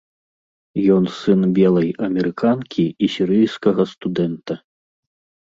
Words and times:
Ён 0.95 1.03
сын 1.17 1.41
белай 1.57 1.89
амерыканкі 2.07 2.85
і 2.89 3.05
сірыйскага 3.17 3.87
студэнта. 3.93 4.53